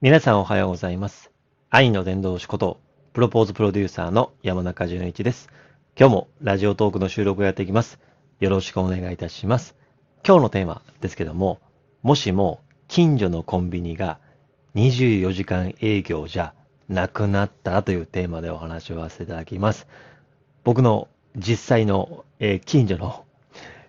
[0.00, 1.30] 皆さんおはようございます。
[1.70, 2.80] 愛の伝道師こと、
[3.14, 5.48] プロポーズプロデューサーの山中淳一です。
[5.98, 8.00] 今日もラジオトークの収録をやっていきます。
[8.40, 9.76] よろしくお願いいたします。
[10.26, 11.60] 今日のテーマですけども、
[12.02, 14.18] もしも近所のコンビニが
[14.74, 16.54] 24時間営業じゃ
[16.88, 19.86] なくなったらというテーマでお話をさせていただきます。
[20.64, 23.24] 僕の実際の、えー近所の、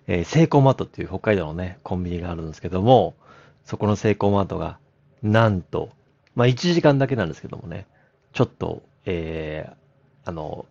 [0.06, 3.16] えーセイコーマートっていう北海道のね、コンビニがあるんですけども、
[3.64, 4.78] そこのセイコーマートが、
[5.22, 5.90] なんと、
[6.34, 7.86] まあ1時間だけなんですけどもね、
[8.32, 10.66] ちょっと、えー、あの、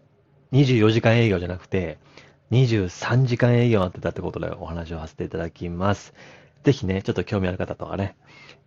[0.51, 1.97] 24時間営業じゃなくて、
[2.51, 6.13] 23時間営業になってたってことでお話をさせていただきます。
[6.63, 8.15] ぜひね、ちょっと興味ある方とかね、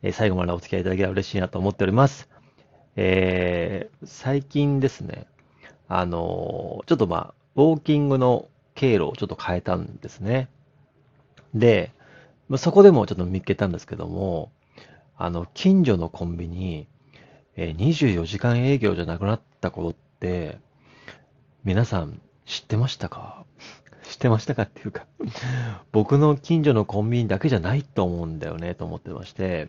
[0.02, 2.28] えー最後までお付き合いいただけたら嬉しいなと思っております。
[2.96, 5.26] えー、最近ですね、
[5.88, 10.48] あのちょっとまあ、ウォーキングの経路をちょっと変えたんですね。
[11.54, 11.92] で、
[12.48, 14.50] まあそこでもちょっと見つけたんですけども、
[15.18, 16.86] あの、近所のコンビニ、
[17.56, 20.58] えー24時間営業じゃなくなったことって、
[21.64, 23.44] 皆さん知ってましたか？
[24.04, 25.06] 知ってましたかっていうか、
[25.92, 29.68] 僕の近所のコンビニだけじゃないと思うんだよね、と思ってまして、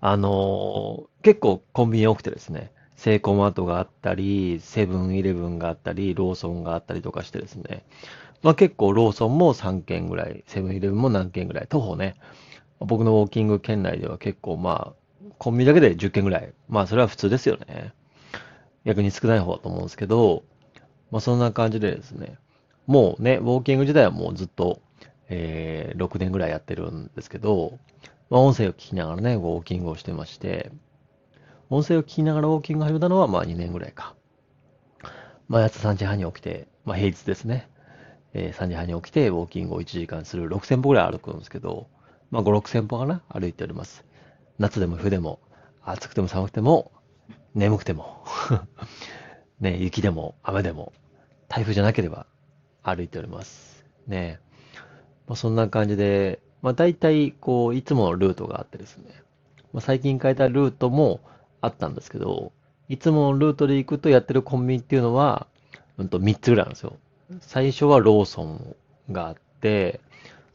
[0.00, 7.84] あのー結構コンビニ多くてですね、セイコーマートがあったり、セブンイレブンがあったり、ローソンがあったりとかしてですね、
[8.42, 12.16] まあ結構ローソンも3軒ぐらい、セブンイレブンも何軒ぐらい、徒歩ね、
[12.80, 16.52] 僕のウォーキング圏内では結構まあ、コンビニだけで10軒ぐらい。
[16.68, 17.92] まあそれは普通ですよね。
[18.84, 20.44] 逆に少ない方だと思うんですけど、
[21.10, 22.38] まあそんな感じでですね、
[22.86, 24.80] もうね、ウォーキング自体はもうずっと、
[25.28, 27.78] えー、6年ぐらいやってるんですけど、
[28.30, 30.70] まあ音声を聞きながらね、ウォーキングをしてまして、
[31.70, 34.14] 音声を聞きながらウォーキング始めたのはまあ2年ぐらいか。
[35.48, 37.68] まあ朝3時半に起きて、まあ平日ですね。
[38.34, 41.88] えー3時半に起きてウォーキングを1時間する6000歩ぐらい歩くんですけど、
[42.30, 44.04] まあ5、6000歩かな歩いております。
[44.58, 45.40] 夏でも冬でも、
[45.82, 46.92] 暑くても寒くても、
[47.54, 48.24] 眠くても、
[49.60, 50.92] ね、雪でも雨でも、
[51.48, 52.26] 台風じゃなければ
[52.82, 53.84] 歩いております。
[54.06, 54.40] ね。
[55.26, 59.22] まあ、そんな感じで、まあ大体こう、いつものルートがあってですね、
[59.72, 61.20] まあ、最近変えたルートも
[61.60, 62.52] あったんですけど、
[62.88, 65.46] いつものルートで行くとやってるコンビニっていうのは、
[65.98, 66.96] うんと3つぐらいなんですよ。
[67.40, 68.76] 最初はローソン
[69.10, 70.00] があって、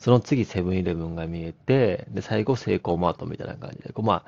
[0.03, 4.25] その次セブンイレブンが見えて、で、最後セイコーマートみたいな感じで、こうま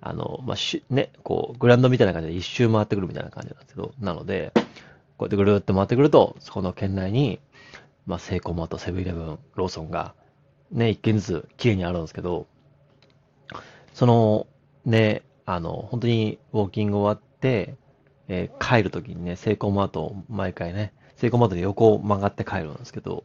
[0.00, 4.62] あ、あの、まあ、しね、こう、グランドみたいな感じで一周回ってくるみたいな感じなんですけど、なので、こ
[5.20, 7.40] うやってぐるーっと回ってくると、そこの県内に、
[8.06, 10.14] まあ、セイコーマート、セブンイレブン、ローソンが、
[10.72, 12.46] ね、一軒ずつ綺麗にあるんですけど、
[13.92, 14.46] その、
[14.86, 17.74] ね、あの、本当にウォーキング終わって、
[18.28, 23.24] えー帰るときにね、セイコーマート毎回ね、セイコーマートで横を曲がって帰るんですけど、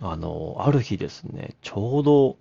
[0.00, 2.36] あの、ある日ですね、ちょうど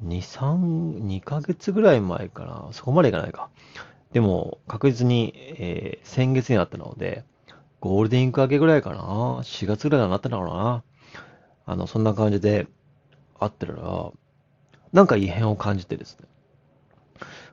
[0.00, 3.50] 2、3、2ヶ月ぐらい前かな、そこまでいかないか。
[4.12, 7.24] でも、確実に、えー先月になったので、
[7.80, 10.84] ゴールデンウィーク明けぐらいかな、4月ぐらいになったのかな。
[11.66, 12.68] あの、そんな感じで
[13.40, 14.12] 会ってたら、
[14.92, 16.26] なんか異変を感じてですね。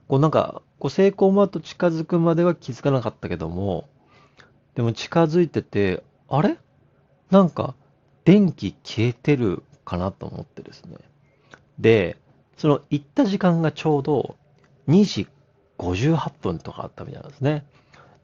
[0.08, 3.88] こうなんか、こうセイコーマート近づくまでは気づかなかったけども、
[4.75, 6.58] でも近づいてて、あれ？
[7.31, 7.75] なんか、
[8.25, 10.97] 電気消えてるかなと思ってですね。
[11.80, 12.18] で、
[12.58, 14.36] その行った時間がちょうど
[14.88, 15.28] 2時
[15.78, 17.66] 58分とかあったみたいなんですね。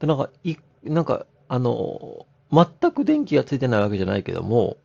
[0.00, 4.76] で、なんか、い、なんか、あの、全く電気がついてないわけじゃないけども、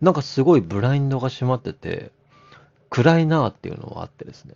[0.00, 2.10] なんかすごいブラインドが閉まってて、
[2.90, 4.54] 暗いなっていうのはあってですね。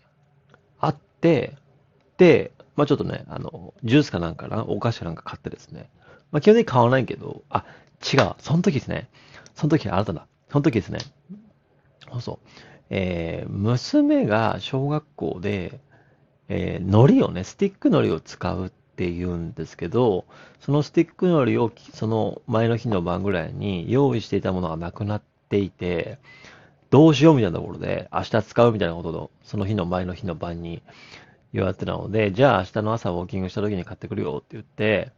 [0.79, 1.57] あって、
[2.19, 5.89] で、まあちょっとね、あの、ジュースかなんかな、お菓子かなんか買ってですね。
[6.31, 7.65] まあ基本的に買わないけど、あ、
[8.13, 9.09] 違う、その時ですね。
[9.57, 10.29] その時、あなただ。
[10.51, 10.99] その時ですね。
[12.13, 12.49] そうそう。
[12.91, 15.81] えー、娘が小学校で、
[16.49, 20.27] えー、海苔をね、スティック海苔を使うって言うんですけど、
[20.61, 26.19] そのスティック海苔をその前の日の晩ぐらいに用意していたものがなくなっていて、
[26.91, 30.83] どうしようみたいなところで、明日使うみたいなことを、その日の前の日の晩に
[31.53, 35.13] 言われてたので、じゃあ明日の朝ウォーキングした時に買ってくるよって言って、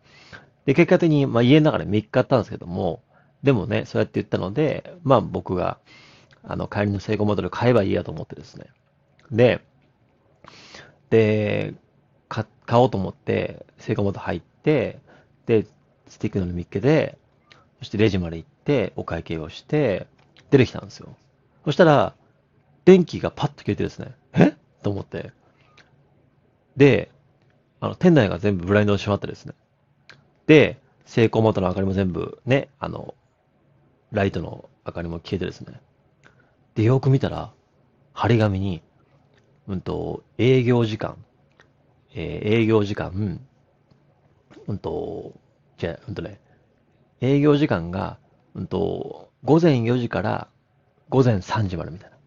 [0.65, 3.03] で、結果的に、まあ家の中で3日あったんですけども、
[3.43, 5.79] でもね、そうやって言ったので、まあ僕が、
[6.43, 8.67] あの、帰りのセイコーモデル買えばいいやと思ってですね。
[9.31, 9.61] で、
[11.11, 11.75] で、
[12.29, 14.99] 買買おうと思って、セイコーモデル入って、
[15.47, 15.67] で、
[16.07, 17.19] スティックの見っけで、
[17.79, 20.07] そしてレジまで行って、お会計をして、
[20.51, 21.15] 出てきたんですよ。
[21.65, 22.15] そしたら、
[22.85, 24.55] 電気がパッと消えてですね、え？
[24.83, 25.33] と思って。
[26.77, 27.11] で、
[27.81, 29.53] あの、店内が全部ブラインドで閉まってですね。
[30.47, 33.15] で、セイコーモートの明かりも全部ね、あの、
[34.13, 35.81] ライトの明かりも消えてですね。
[36.75, 37.53] で、よく見たら、
[38.13, 38.83] 張り紙に、
[39.69, 41.17] うんと、営業時間
[42.15, 43.41] えー営業時間、
[44.67, 45.33] うんと、
[45.77, 46.41] じゃ、うんとね、
[47.21, 48.19] 営業時間が、
[48.55, 50.49] うんと、午前4時から
[51.09, 52.17] 午前3時までみたいな。
[52.17, 52.21] わ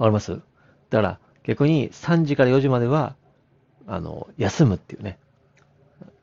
[0.00, 0.32] かります？
[0.90, 3.16] だから、逆に3時から4時までは、
[3.86, 5.18] あの、休むっていうね。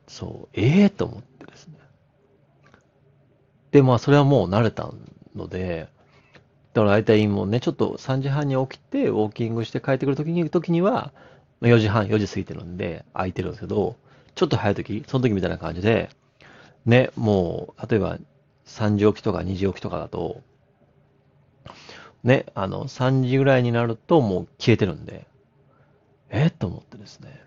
[0.06, 1.78] そう、ええと思ってですね。
[3.74, 4.88] で、まあ、それはもう慣れた
[5.34, 5.88] ので、
[6.74, 11.12] だから大体もうね、ちょっと3時半に起きて、ウォーキングして帰ってくるときに、時には、
[11.60, 13.96] 4時半、4時過ぎてるんで、空いてるんですけど、
[14.36, 16.08] ちょっと早いとき、その時みたいな感じで、
[16.86, 18.18] ね、もう、例えば、
[18.64, 20.40] 3時起きとか2時起きとかだと、
[22.22, 25.26] ね、あの、3時ぐらいになるともう消えてるんで、
[26.30, 27.42] えと思ってですね。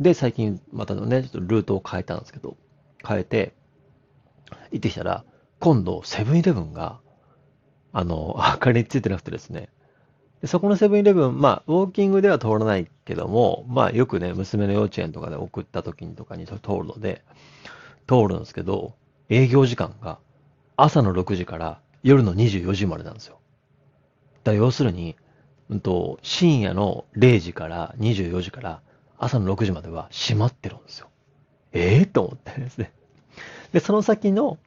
[0.00, 2.56] で、最近またね、ちょっとルートを変えたんですけど、
[3.06, 3.52] 変えて、
[4.72, 5.24] 行ってきたら、
[5.64, 7.00] 今度、セブンイレブンが、
[7.94, 9.70] あの、明かりについてなくてですね、
[10.42, 17.24] でそこのセブンイレブン、まあ、ウォーキングでは通らないけども、まあ、よくね、娘の幼稚園とかで送った時にとかに通るので、
[18.06, 18.92] 通るんですけど、
[19.30, 20.18] 営業時間が
[20.76, 23.38] 朝の6時から夜の24時までなんですよ。
[24.42, 25.16] だ要するに、
[25.70, 28.82] うんと、深夜の0時から24時から
[29.16, 31.08] 朝の6時までは閉まってるんですよ。
[31.72, 32.92] ええー、と思ってですね。
[33.72, 34.58] で、その先の、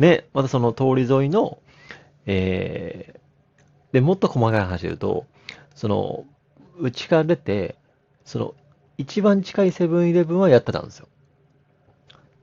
[0.00, 1.58] ね、またその通り沿いの、
[2.24, 5.26] えー、で、もっと細かい話で言うと、
[5.74, 6.24] その、
[6.78, 7.76] うちから出て、
[8.24, 8.54] その、
[8.96, 11.08] 一番近いセブンイレブンはやってたんですよ。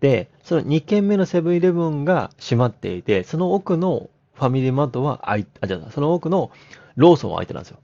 [0.02, 6.52] で、その2軒目のセブンイレブンが閉まっていて、その奥のファミリーマートは開い、あ、じゃあ、その奥の
[6.96, 7.80] ローソンは開いてたんですよ。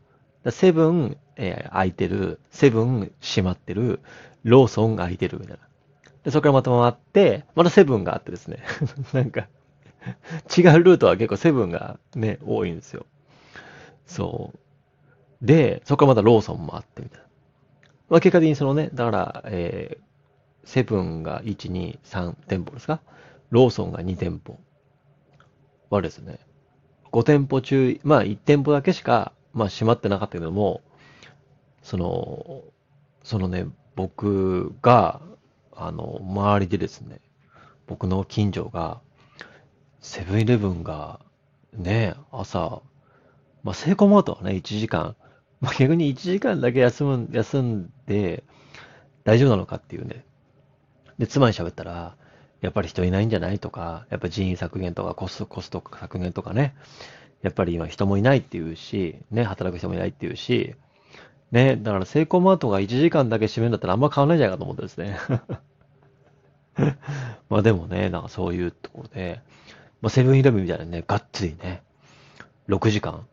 [0.52, 4.02] セブン、えー、開いてる、セブン閉まってる、
[4.44, 5.64] ローソンが開いてるみたいな。
[6.24, 8.60] で、そこからまた回って、またセブンがあってですね。
[9.14, 9.48] なんか、
[10.58, 13.06] 違うルートは結構セブンがね、多いんですよ。
[14.06, 14.52] そ
[15.42, 15.46] う。
[15.46, 17.26] で、そこからまたローソンもあってみたいな。
[18.10, 23.02] まあ結果的にそのね、だから、えー、セブンが1、2、3店舗ですか？
[23.50, 24.60] ローソンが2店舗
[25.90, 26.40] はですね、
[27.12, 30.82] 5店舗中、まあ1店舗だけしか、まあ閉まってなかったけども、
[31.82, 32.64] その、
[33.24, 35.22] そのね、僕が、
[35.76, 37.20] あの、周りでですね、
[37.88, 39.02] 僕の近所が、
[40.04, 41.22] セブンイレブンが、
[41.72, 42.82] ね、朝、
[43.64, 45.16] まあ、セイコーマートはね、1時間、
[45.62, 48.44] まあ、逆に1時間だけ休む、休んで、
[49.24, 50.26] 大丈夫なのかっていうね。
[51.18, 52.18] で、妻に喋ったら、
[52.60, 56.76] やっぱり人いないんじゃないとか、やっぱ人員削減とかコスト、コスト削減とかね。
[57.42, 60.76] やっぱり今人もいないっていうし、ね、働く人もいないっていうし、
[61.52, 65.18] ね、だからセイコーマートが1時間だけ閉めるんだったらあんま変わらないんじゃないかと思ってですね。
[67.50, 69.42] まあでもね、なんかそういうところで、
[70.04, 71.82] まあセブンイレブンみたいなね、がっつりね、
[72.68, 73.26] 6時間。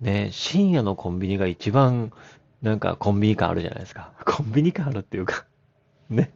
[0.00, 2.12] ね、深夜のコンビニが一番、
[2.60, 4.12] なんかコンビニ感あるじゃないですか。
[4.26, 5.46] コンビニ感あるっていうか
[6.10, 6.32] ね。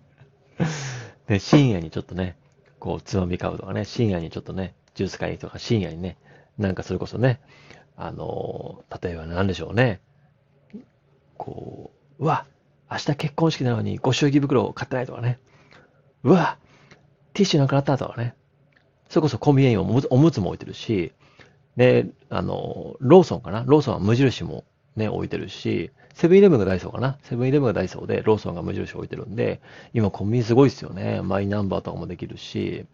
[1.26, 2.36] ね、深夜にちょっとね、
[2.78, 6.16] こう、つまみ買うとかね、深夜にちょっとね、ジュース買いとか、深夜にね、
[6.58, 7.40] なんかそれこそね、
[7.96, 10.00] あのー、例えば何でしょうね。
[11.36, 11.90] こ
[12.20, 12.46] う、うわ、
[12.88, 15.40] 明日結婚式なのにご祝儀袋を買ってないとかね。
[16.22, 16.56] うわ、
[17.32, 18.36] ティッシュなくなったとかね。
[19.08, 21.12] それこそコンビニにもおむつも置いてるし、
[21.76, 23.64] で、あの、ローソンかな？
[23.66, 24.64] ローソンは無印も
[24.96, 27.18] ね、置いてるし、セブンイレブンがダイソーかな？
[27.22, 29.60] セブンイレブンがダイソーで、ローソンが無印置いてるんで、
[29.92, 31.20] 今コンビニすごいですよね。
[31.22, 32.86] マイナンバーとかもできるし。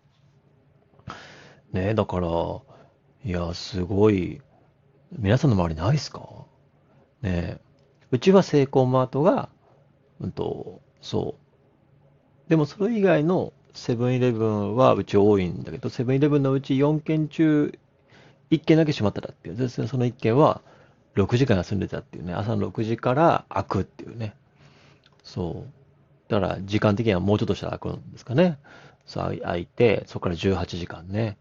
[1.73, 2.29] ね、だから、
[3.25, 4.43] いや、すごい、
[5.17, 6.29] 皆さんの周りないっすか？
[7.23, 7.59] ね
[8.11, 9.49] うちはセイコーマートが、
[10.21, 11.37] うんと、そ
[12.47, 12.51] う。
[12.51, 17.73] でもそれ以外のセブンイレブンはうち多いんだけど、セブンイレブンのうち4軒中
[18.51, 19.57] 1軒だけ閉まってたっていう。
[19.57, 20.61] でその1軒は
[21.15, 22.35] 6時間休んでたっていうね。
[22.35, 24.35] 朝の6時から開くっていうね。
[25.25, 26.31] そう。
[26.31, 28.59] だから時間的にはもうちょっとしたら開くんですかね。
[29.07, 31.37] さあ開いて、そこから18時間ね。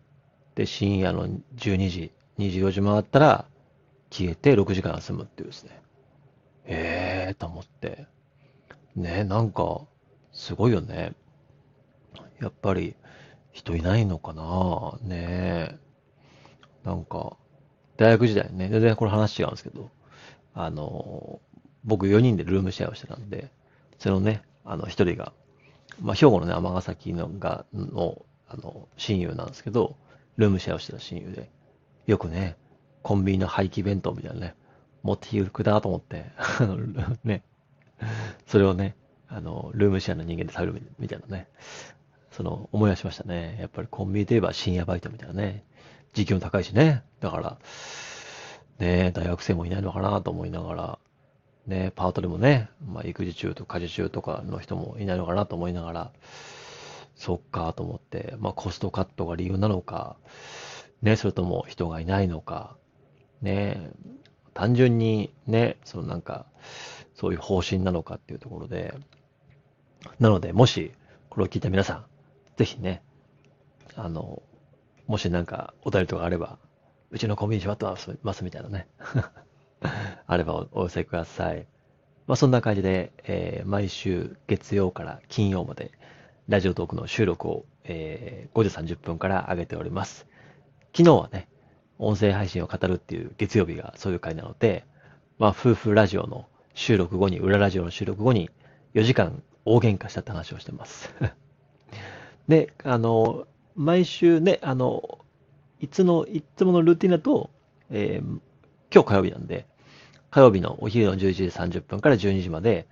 [0.56, 3.46] で、深夜の12時、24時回ったら
[4.10, 5.82] 消えて6時間休むっていうですね。
[6.66, 8.08] ええー、と思って。
[8.96, 9.82] ね、なんか、
[10.34, 11.14] すごいよね。
[12.42, 12.96] やっぱり、
[13.52, 14.98] 人いないのかな？
[15.02, 15.78] ね
[16.84, 17.38] なんか、
[17.98, 19.90] 大学時代ね、全然これ話違うんですけど、
[20.54, 21.40] あの、
[21.84, 23.52] 僕4人でルームシェアをしてたんで、
[24.00, 25.34] そのね、あの、一人が、
[26.00, 29.96] まあ、兵庫のね、尼崎のが、の、あの、親友なんですけど、
[30.38, 31.52] ルームシェアをしてた親友で、
[32.08, 32.58] よくね、
[33.04, 34.56] コンビニの廃棄弁当みたいなね、
[35.04, 36.26] 持っていくなと思って、
[37.24, 37.44] ね、
[38.48, 38.96] それをね、
[39.28, 41.48] あの、ルームシェアの人間で食べるみたいなね、
[42.32, 43.58] その、思い出しましたね。
[43.60, 45.64] やっぱりコンビニといえば深夜バイトみたいなね、
[46.14, 47.04] 時給も高いしね。
[47.20, 47.58] だから、
[48.80, 51.00] ね大学生もいないのかなと思いながら、
[51.68, 56.12] ね、パートでもね、まあ、育児中とか家事中とかの人もいないのかなと思いながら、
[57.16, 60.18] そっかと思って、まあ、コストカットが理由なのか、
[61.02, 62.76] ね、それとも人がいないのか、
[63.42, 63.92] ね、
[64.54, 66.46] 単純にね、そのなんか、
[67.16, 68.94] そういう方針なのかっていうところで、
[70.20, 70.92] なので、もし、
[71.30, 72.06] これを聞いた皆さん、
[72.62, 73.02] ぜひね、
[73.96, 74.44] あの、
[75.08, 76.60] もしなんかお便りとかあれば、
[77.10, 78.88] うちのコンビニ閉まってますみたいなね。
[80.28, 81.66] あればお寄せください。
[82.28, 85.92] まあそんな感じで、えー、毎週月曜から金曜まで、
[86.50, 90.28] ラジオトークの収録を、えー、5時30分から上げております。
[90.96, 91.48] 昨日はね、
[91.98, 94.86] 音声配信を語るっていう月曜日がそういう回なので、
[95.40, 98.52] まあ夫婦ラジオの収録後に、裏ラジオの収録後に
[98.94, 101.12] 4時間大喧嘩したって話をしてます。
[102.52, 105.20] で、あの、毎週ね、あの、
[105.80, 107.50] いつの、いつものルーティンだと、
[107.90, 108.40] えー、
[108.94, 109.66] 今日火曜日なんで、
[110.32, 112.88] 火曜日のお昼の11時30分から12時まで、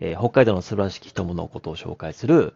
[0.00, 2.54] えー、北海道の素晴らしき人物のことを紹介する、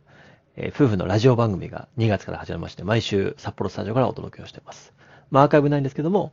[0.56, 4.94] えー、夫婦のラジオ番組が2月から始まりまして、毎週札幌スタジオからお届けをしています。
[5.30, 6.32] まあアーカイブないんですけども、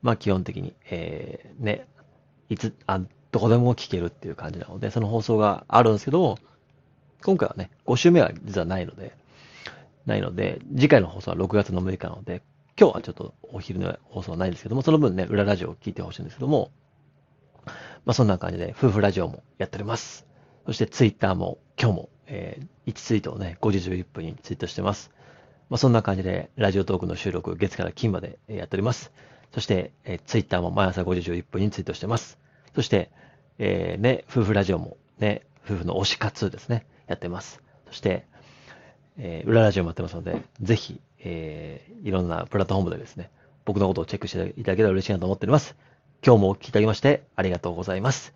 [0.00, 1.88] まあ基本的に、えー、ね、
[2.50, 3.00] いつ、あ、
[3.32, 6.38] どこでも聞けるっていう感じなので、その放送があるんですけども、
[7.24, 9.12] 今回はね、5週目は実はないので、
[10.06, 12.42] ないので、次回の放送は6月の6日なので、
[12.78, 16.70] 今日はちょっとお昼の放送はないんですけども、その分ね、裏ラジオを聞いてほしいんですけども、
[18.04, 20.26] まあそんな感じで、夫婦ラジオもやっております。
[20.66, 25.10] そしてツイッターも今日も、えー、1ツイートをね、5時11分にツイートしてます。
[25.70, 29.12] まあそんな感じで、ラジオトークの収録、月から金までやっております。
[29.52, 32.38] そして、えー、ツイッターも毎朝5時11分にツイートしてます。
[32.74, 33.10] そして、
[33.58, 37.62] えー、ね、夫婦ラジオもね、夫婦の推し活ですね、やってます。
[37.86, 38.26] そして、
[39.18, 43.30] えー、裏ラジオもやってますので、ぜひ、えー、いろんなプラットフォームでですね、
[43.64, 45.76] 僕のことをチェックしていただけたら嬉しいなと思っております。
[46.24, 48.34] 今日もお聞きいただきましてありがとうございます。